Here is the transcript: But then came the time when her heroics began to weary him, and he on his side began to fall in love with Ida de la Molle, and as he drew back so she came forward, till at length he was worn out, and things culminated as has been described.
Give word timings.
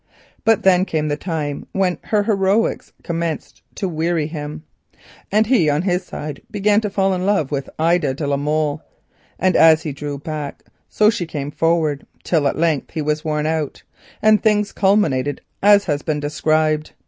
But 0.43 0.63
then 0.63 0.83
came 0.85 1.09
the 1.09 1.15
time 1.15 1.67
when 1.73 1.99
her 2.05 2.23
heroics 2.23 2.91
began 3.07 3.37
to 3.75 3.87
weary 3.87 4.25
him, 4.25 4.63
and 5.31 5.45
he 5.45 5.69
on 5.69 5.83
his 5.83 6.03
side 6.03 6.41
began 6.49 6.81
to 6.81 6.89
fall 6.89 7.13
in 7.13 7.23
love 7.23 7.51
with 7.51 7.69
Ida 7.77 8.15
de 8.15 8.25
la 8.25 8.37
Molle, 8.37 8.81
and 9.37 9.55
as 9.55 9.83
he 9.83 9.91
drew 9.93 10.17
back 10.17 10.63
so 10.89 11.11
she 11.11 11.27
came 11.27 11.51
forward, 11.51 12.07
till 12.23 12.47
at 12.47 12.57
length 12.57 12.89
he 12.95 13.01
was 13.03 13.23
worn 13.23 13.45
out, 13.45 13.83
and 14.23 14.41
things 14.41 14.71
culminated 14.71 15.39
as 15.61 15.85
has 15.85 16.01
been 16.01 16.19
described. 16.19 16.93